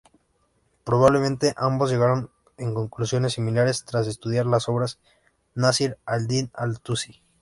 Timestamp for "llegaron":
1.91-2.31